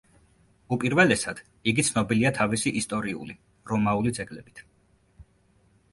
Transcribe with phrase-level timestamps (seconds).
[0.75, 1.41] უპირველესად,
[1.73, 3.35] იგი ცნობილია თავისი ისტორიული,
[3.73, 4.65] რომაული ძეგლებით.